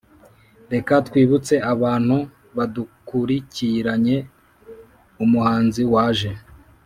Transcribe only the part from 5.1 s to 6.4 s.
umuhanzi waje